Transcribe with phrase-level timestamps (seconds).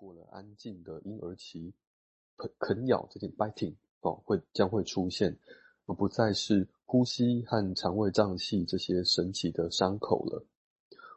[0.00, 1.74] 过了安静的婴儿期，
[2.38, 5.36] 啃啃咬这件 biting 哦，会将会出现，
[5.84, 10.42] 而不再是呼吸和肠胃胀气这些神奇的伤口了。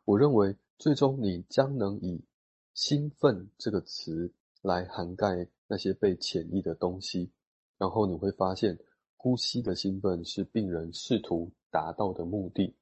[0.03, 2.21] 我认为，最终你将能以
[2.73, 4.29] 兴奋这个词
[4.61, 7.31] 来涵盖那些被潜意的东西，
[7.77, 8.77] 然后你会发现，
[9.15, 12.75] 呼吸的兴奋是病人试图达到的目的。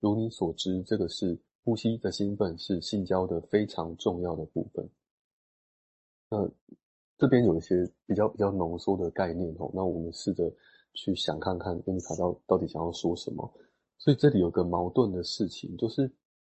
[0.00, 1.38] 如你所知，这个是。
[1.64, 4.88] 呼吸的兴奋是性交的非常重要的部分。
[6.30, 6.50] 那
[7.16, 10.52] 这边有一些比较比较浓缩的概念哦，那我们试着
[10.94, 13.52] 去想看看温尼卡到到底想要说什么。
[13.98, 16.10] 所以这里有个矛盾的事情，就是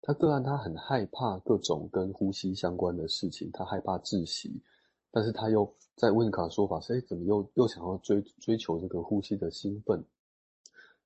[0.02, 4.62] 他个案他很害怕各种跟呼吸相关的事情，他害怕窒息，
[5.10, 10.04] 但是他又在温尼卡的说法是，哎，怎么又又想要追追求这个呼吸的兴奋？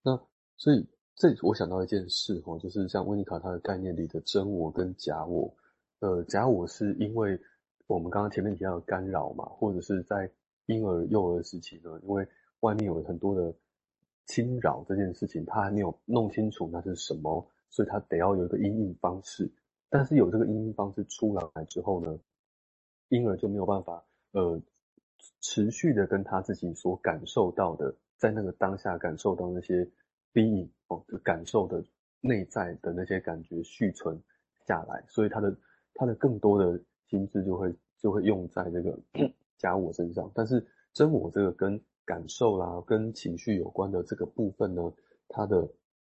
[0.02, 0.18] 那
[0.56, 0.86] 所以。
[1.14, 5.54] 这我想到一件事哦，就是像温尼卡他的概念里的真我跟假我，
[6.00, 7.38] 呃，假我是因为
[7.86, 10.30] 我们刚刚前面提到干扰嘛，或者是在
[10.66, 12.26] 婴儿幼儿时期呢，因为
[12.60, 13.54] 外面有很多的
[14.26, 19.50] 侵扰这件事情，他还没有弄清楚那是什么，所以他得要有一个阴影方式。
[19.88, 22.18] 但是有这个阴影方式出来之后呢，
[23.08, 24.60] 婴儿就没有办法呃
[25.40, 29.88] 持续的跟他自己所感受到的，在那个当下感受到那些。
[30.34, 31.84] 阴影哦，就感受的
[32.22, 34.18] 内在的那些感觉续存
[34.66, 35.54] 下来，所以他的
[35.92, 36.80] 他的更多的
[37.12, 38.98] 心智就会就会用在这个
[39.58, 44.90] 假我身上，但是真我这个跟感受啦、跟情绪有关的这个部分呢，
[45.28, 45.68] 它的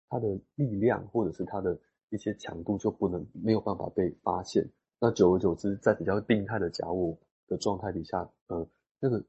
[0.10, 4.68] 它的力量或者是它的一些强度就不能没有办法被发现。
[5.00, 7.16] 那久而久之，在比较病态的假我
[7.48, 8.68] 的状态底下，呃，
[9.00, 9.24] 那个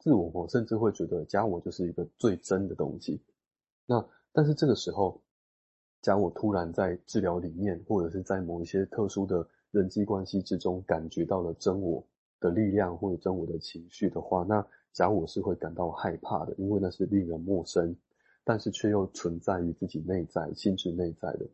[0.00, 3.22] 自我我甚至会觉得假我就是一个最真的东西。
[3.86, 5.22] 那但是这个时候，
[6.00, 12.06] 假我突然在治疗里面，或者是在某一些特殊的人际关系之中，感觉到了真我
[12.38, 17.96] 的力量或者真我的情绪的话，那假我是会感到害怕的，因为那是令人陌生，
[18.44, 21.46] 但是却又存在于自己内在、心智内在的。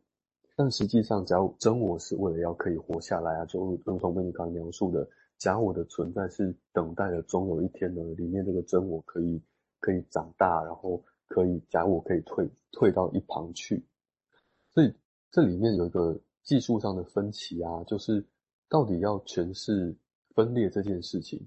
[0.55, 9.41] 但实际上，假如真我是为了要可以活下来啊，就如同温尼卡描述的，假我的存在是等待着终有一天呢，里面这个真我可以
[9.81, 11.03] 可以长大，然后。
[11.31, 13.85] 可以，假我可以退退到一旁去，
[14.73, 14.91] 所以
[15.31, 18.27] 这里面有一个技术上的分歧啊，就是
[18.71, 19.95] 到底要诠释
[20.35, 21.47] 分裂这件事情，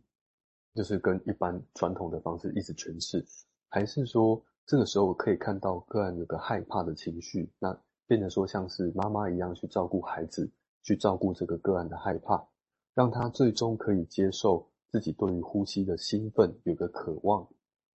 [0.76, 3.26] 就是跟一般传统的方式一直诠释，
[3.68, 7.76] 还是说这个时候可以看到个案有个害怕的情绪，那
[8.06, 10.48] 变得说像是妈妈一样去照顾孩子，
[10.84, 12.48] 去照顾这个个案的害怕，
[12.94, 17.50] 让他最终可以接受自己对于呼吸的兴奋，有个渴望。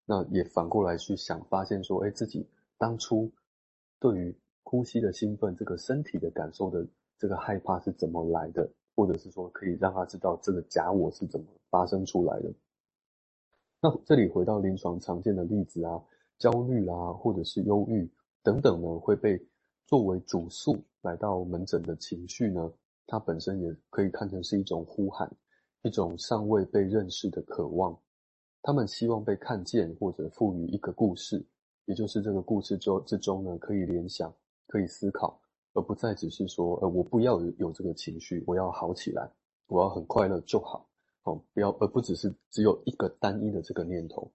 [0.08, 2.50] 那也反过来去想，发现说，哎，自己
[2.80, 3.32] 当初
[4.00, 6.86] 对于呼吸的兴奋，这个身体的感受的
[7.20, 12.52] 这个害怕是怎么来的，或者是说可以让他知道这个假我是怎么发生出来的。
[13.80, 16.02] 那这里回到临床常见的例子啊，
[16.40, 18.10] 焦虑啦，或者是忧郁
[18.42, 19.40] 等等呢，会被
[19.86, 22.74] 作为主诉来到门诊的情绪呢，
[23.06, 25.32] 它本身也可以看成是一种呼喊，
[25.84, 27.96] 一种尚未被认识的渴望。
[28.64, 31.46] 他们希望被看见，或者赋予一个故事，
[31.86, 34.34] 也就是这个故事中之中呢，可以联想，
[34.68, 35.40] 可以思考，
[35.74, 39.30] 而不再只是说，呃，我不要有，这个情绪，我要好起来，
[39.68, 40.88] 我要很快乐就好，
[41.24, 44.32] 哦，不要，而不只是只有一个单一的这个念头。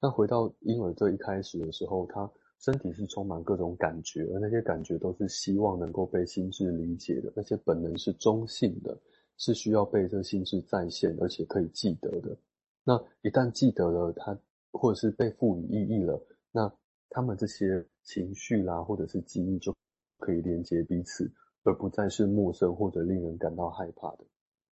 [0.00, 2.30] 那回到婴儿这一开始的时候，他
[2.60, 8.96] 身体是充满各种感觉，而那些感觉都是希望能够被心智理解的，那些本能是中性的，
[9.36, 12.36] 是需要被这心智再现，而且可以记得的。
[12.84, 14.38] 那一旦记得了他，
[14.70, 16.20] 或者是被赋予意义了，
[16.52, 16.72] 那
[17.10, 19.74] 他们这些情绪啦，或者是记忆就
[20.18, 21.32] 可以连接彼此，
[21.62, 24.26] 而不再是陌生或者令人感到害怕的。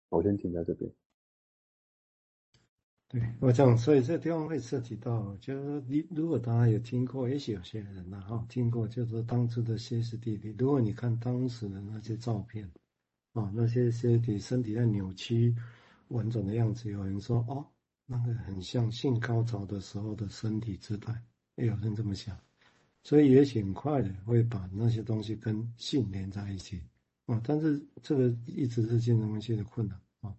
[0.08, 0.90] 我先停在这边。
[3.08, 12.70] 对，我讲，所以这个地方会涉及到，就是说，你如果大家有听过，也许有些人呐，哈，听过，就是说当初的歇斯底里，如果你看当时的那些照片，
[13.32, 15.54] 啊，那些些体身体在扭曲、
[16.08, 17.66] 完整的样子，有人说，哦。
[18.08, 21.12] 那个很像性高潮的时候的身体姿态，
[21.56, 22.38] 也有人这么想，
[23.02, 26.80] 所以也挺快的会把那些东西跟性连在一起
[27.26, 27.40] 啊。
[27.44, 30.34] 但是这个一直是精神分析的困难啊。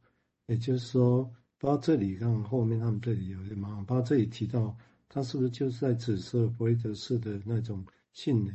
[0.48, 1.24] 也就是说，
[1.60, 4.76] 包括这里看后面他们这里有些麻烦，包括这里提到
[5.10, 8.52] 他是不是就是在指涉弗雷德式的那种性呢？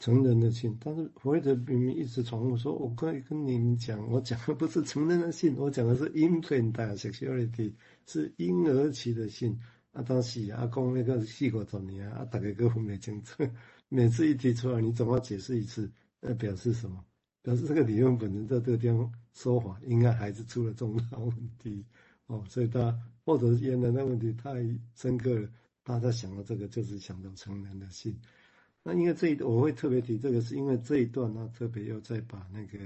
[0.00, 7.72] 成人的性，但是弗雷德明明一直重复说，我可以跟你们讲，我讲的不是成人的性，我讲的是 infant sexuality。
[8.04, 9.58] 是婴儿期的性
[9.94, 13.44] 啊，当时阿公那个细过十年啊，大概个分不清楚。
[13.88, 17.02] 每次一提出来，你总要解释一次，那表示什么？
[17.42, 21.84] 表示这个理论本身在这个地方说法，应该还是出了重大问题
[22.26, 22.44] 哦。
[22.48, 24.52] 所以他或者是原来的问题太
[24.96, 25.48] 深刻了，
[25.84, 28.18] 大家想到这个就是想到成人的性。
[28.82, 32.78] 那因为这一我会特别提这个，是因为这一段呢，特别又再把那个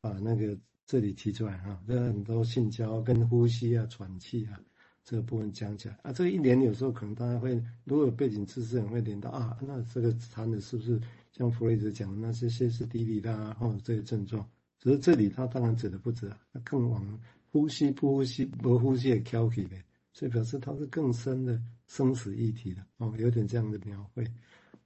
[0.00, 4.60] 把那个这里提出来哈，这很多性交跟呼吸啊、喘气啊
[5.08, 11.00] 这个部分讲起来啊，这个一连有时候可能大家会如果有背景知识，人会连到啊，那这个谈的是不是
[11.32, 14.46] 像弗洛伊德讲的那些歇斯底里啦，或者这些症状？
[14.78, 17.18] 只是这里他当然指的不止啊，更往
[17.50, 19.76] 呼吸不呼吸不呼吸也挑起的，
[20.12, 24.22] 所以表示它是更深的生死议题的哦，有点这样的描绘。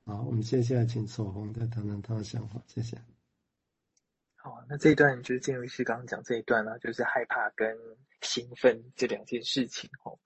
[0.05, 2.97] 好，我们接下来请守红再谈谈他的想法，谢谢。
[4.45, 7.79] 哦，那这一段就是建筑师刚刚讲这一段呢、啊，就是害怕跟
[8.23, 10.19] 兴奋这两件事情哦。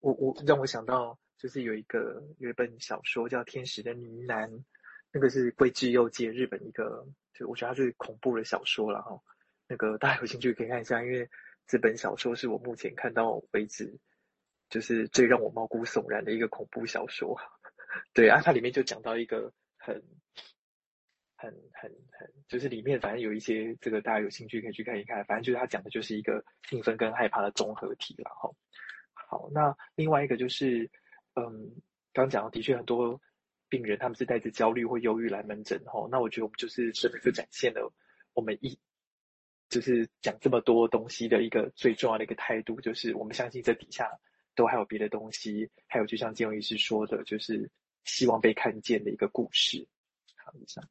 [0.00, 4.48] 我我让我想到，就是有一个有一本小说叫《天使的呢喃》，
[5.10, 7.04] 那个是龟志佑接日本一个，
[7.34, 9.20] 就我觉得它是恐怖的小说了哈。
[9.66, 11.28] 那个大家有兴趣可以看一下，因为
[11.66, 13.92] 这本小说是我目前看到为止，
[14.68, 17.36] 就是最让我毛骨悚然的一个恐怖小说。
[18.14, 20.00] 对啊，它里面就讲到一个很、
[21.36, 25.24] 很、很、很，就是里面反正有一些这个大家有兴趣可以去看一看。
[25.24, 28.50] 反正就是他讲的就是一个兴奋跟害怕的综合体了哈。
[29.12, 30.90] 好，那另外一个就是，
[31.34, 31.76] 嗯，
[32.12, 33.20] 刚讲到的确很多
[33.68, 36.08] 病人他们是带着焦虑或忧郁来门诊哈。
[36.10, 37.92] 那我觉得我们就是这边就展现了
[38.34, 38.78] 我们一
[39.68, 44.10] 就是讲这么多东西的一个最重要的一个态度，就是我们相信这底下
[44.54, 47.70] 都还有别的东西，还有就像金荣医师说的，就是。
[48.08, 49.84] 希望被看见的一个故事。
[50.36, 50.88] 好，以上。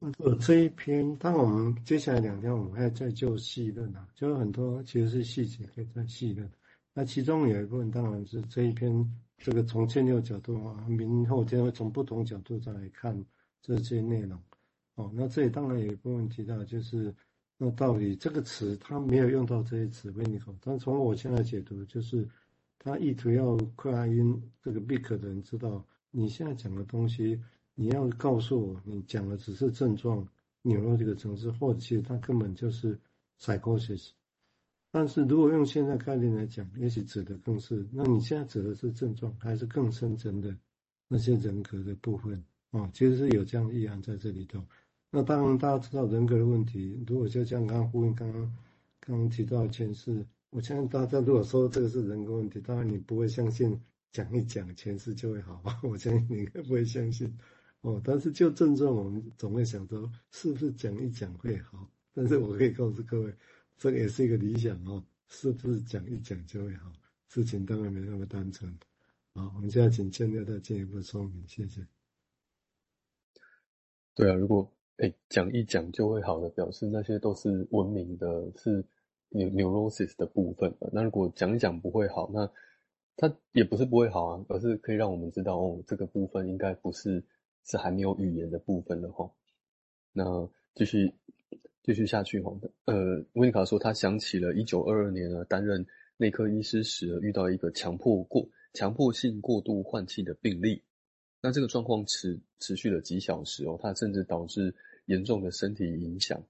[0.00, 6.48] 呃，这一篇，当我们接下来两天，我们还要再就细论啊，就有很多其实是细节可以再细论。
[6.94, 8.92] 那其中有一部分，当然是这一篇，
[9.38, 13.24] 这个从建构角度啊，明后天会从不同角度再来看
[13.60, 14.38] 这些内容。
[14.94, 17.12] 哦，那这里当然有一部分提到，就是
[17.56, 22.28] 那到底这个词它没有用到这些词汇里头，但从我现在解读，就是。
[22.80, 27.38] 他意图要克莱因这个 b i 的人知道，你现在讲的东西，
[27.80, 30.26] 你要告诉我，你讲的只是症状，
[30.62, 32.98] 纽约这个城市，或者其实它根本就是
[33.40, 34.08] psychosis。
[34.90, 40.52] 但是如果用现在概念来讲，也许指的更是，那你现在指的是症状，还是更深层的
[41.06, 42.42] 那些人格的部分
[42.72, 42.90] 啊？
[42.92, 44.60] 其实是有这样的意涵在这里头。
[45.12, 48.42] 那当然大家知道人格的问题，如果就像刚刚呼应刚刚
[48.98, 50.26] 刚刚提到的前世。
[50.50, 53.78] 我相信大家如果说这个是人格问题，当然你不会相信
[54.10, 55.78] 讲一讲前世就会好吧？
[55.84, 57.32] 我相信你会不会相信
[57.82, 58.00] 哦。
[58.04, 61.90] 但是就症状，我们总会想说是不是讲一讲会好？
[62.12, 63.34] 但是我可以告诉各位，
[63.76, 66.92] 这个也是一个理想哦，是不是讲一讲就会好？
[67.28, 68.72] 事情当然没那么单纯。
[69.34, 71.86] 好，我们现在请建六再进一步说明，谢谢。
[74.14, 78.84] 对啊，如果哎讲一讲就会好的，表示那些都是文明的，是。
[79.30, 82.50] neurosis 的部分，那如果讲一讲不会好，那
[83.14, 87.22] 它也不是不会好啊，而是可以让我们知道哦，这个部分应该不是
[87.68, 89.30] 是还没有语言的部分的话。
[90.12, 91.12] 那继续
[91.84, 95.86] 继续下去齁，呃，温尼卡说他想起了一九二二年呢，担任
[96.16, 100.82] 内科医师时遇到一个强迫过强迫性过度换气的病例，
[101.40, 104.74] 那这个状况持持续了几小时哦，它甚至导致
[105.06, 106.42] 严重的身体影响。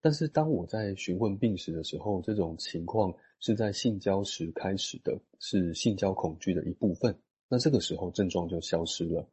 [0.00, 7.16] 但是当我在询问病史的时候，这种情况是在性交时开始的，是性交恐惧的一部分。
[7.48, 9.28] 那这个时候症状就消失了。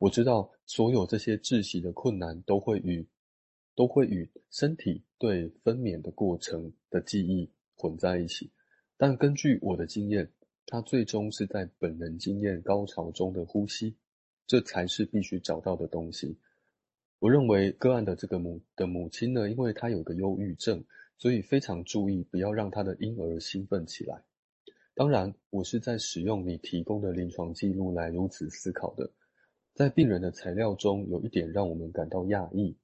[0.00, 3.06] 我知道所有这些窒息的困难都会与
[3.76, 8.50] 都会与身体对分娩的过程的记忆混在一起。
[8.96, 10.32] 但根据我的经验，
[10.64, 13.94] 它最终是在本能经验高潮中的呼吸，
[14.46, 16.38] 这才是必须找到的东西。
[17.18, 20.82] 我认为个案的这个母的母亲呢，因为她有个忧郁症，
[21.18, 24.22] 所以非常注意不要让她的婴儿兴奋起来。
[24.94, 29.10] 当然，我是在使用你提供的临床记录来如此思考的。
[29.80, 32.76] 在病人的材料中有一点让我们感到讶异，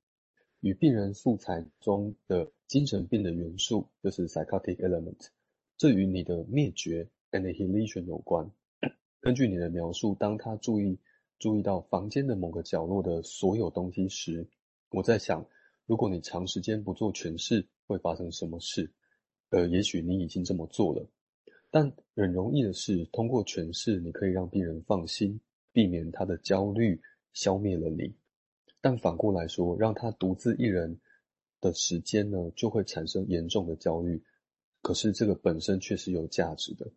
[0.61, 5.29] 与病人素材中的精神病的元素，就是 psychotic element，
[5.76, 8.50] 这与你的灭绝 annihilation 有关。
[9.21, 10.99] 根据你的描述，当他注意。
[11.38, 14.49] 注意到房间的某个角落的所有东西时，
[14.88, 15.47] 我在想，
[15.85, 18.91] 如果你长时间不做诠释，会发生什么事？
[19.50, 21.07] 呃，也许你已经这么做了。
[21.71, 25.38] 但很容易的是，通过诠释，你可以让病人放心，
[25.76, 26.99] 避免他的焦虑，
[27.35, 28.14] 消灭了你。
[28.80, 30.99] 但反过来说，让他独自一人
[31.61, 34.23] 的时间呢，就会产生严重的焦虑。
[34.80, 36.90] 可是这个本身却是有价值的。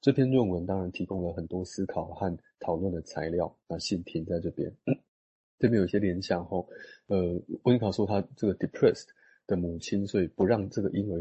[0.00, 4.72] 这篇论文当然提供了很多思考和讨论的材料，那信停在这边。
[5.58, 6.64] 这边有些联想哦，
[7.08, 9.08] 呃，温卡说他这个 depressed
[9.48, 11.10] 的母亲，所以不让这个婴儿